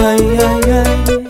Ay, 0.00 0.38
ay, 0.40 0.60
ay. 0.70 1.26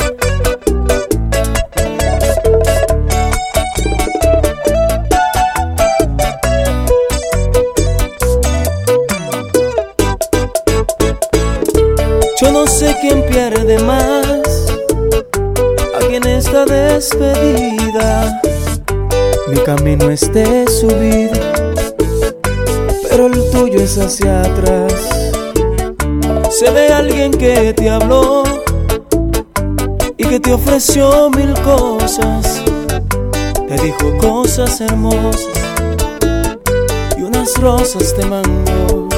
Yo 12.40 12.52
no 12.52 12.66
sé 12.66 12.94
quién 13.00 13.24
pierde 13.26 13.78
más 13.84 14.66
aquí 15.96 16.16
en 16.16 16.26
esta 16.26 16.66
despedida. 16.66 18.40
Mi 19.48 19.56
camino 19.60 20.10
es 20.10 20.30
de 20.32 20.66
subida, 20.68 21.52
pero 23.08 23.28
el 23.28 23.50
tuyo 23.50 23.80
es 23.80 23.96
hacia 23.96 24.42
atrás. 24.42 25.08
Sé 26.50 26.70
de 26.72 26.92
alguien 26.92 27.30
que 27.30 27.72
te 27.72 27.88
habló 27.88 28.42
que 30.28 30.38
te 30.38 30.52
ofreció 30.52 31.30
mil 31.30 31.54
cosas. 31.62 32.62
Te 33.66 33.82
dijo 33.82 34.16
cosas 34.18 34.80
hermosas 34.80 35.48
y 37.16 37.22
unas 37.22 37.54
rosas 37.56 38.14
te 38.14 38.26
mandó. 38.26 39.08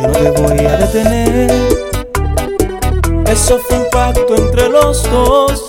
Yo 0.00 0.08
no 0.08 0.12
te 0.12 0.30
voy 0.30 0.66
a 0.66 0.76
detener. 0.76 1.52
Eso 3.30 3.58
fue 3.58 3.78
un 3.78 3.86
pacto 3.90 4.36
entre 4.36 4.68
los 4.68 5.02
dos. 5.10 5.64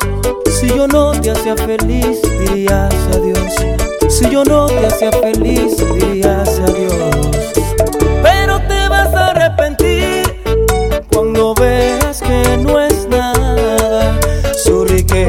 Si 0.60 0.68
yo 0.68 0.88
no 0.88 1.12
te 1.12 1.32
hacía 1.32 1.56
feliz, 1.56 2.22
dirías 2.40 2.94
adiós. 3.14 3.54
Si 4.10 4.30
yo 4.30 4.44
no 4.44 4.68
te 4.68 4.88
hacía 4.88 5.12
feliz, 5.12 5.78
dirías 5.78 6.60
adiós. 6.60 7.15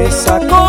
esako 0.07 0.66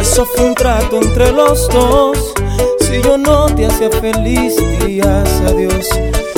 Eso 0.00 0.24
fue 0.24 0.46
un 0.46 0.54
trato 0.56 1.00
entre 1.00 1.30
los 1.30 1.68
dos. 1.68 2.34
Si 2.80 3.00
yo 3.00 3.16
no 3.16 3.46
te 3.54 3.66
hacía 3.66 3.88
feliz, 3.88 4.56
dirías 4.80 5.40
adiós. 5.46 5.86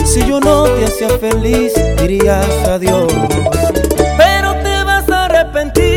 Si 0.05 0.21
yo 0.27 0.39
no 0.39 0.65
te 0.65 0.85
hacía 0.85 1.09
feliz, 1.19 1.73
dirías 1.99 2.47
adiós. 2.69 3.11
Pero 4.19 4.55
te 4.63 4.85
vas 4.85 5.09
a 5.09 5.25
arrepentir 5.25 5.94